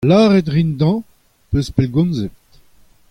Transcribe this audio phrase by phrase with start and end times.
[0.07, 2.35] Lavaret a rin dezhañ hoc'h eus pellgomzet.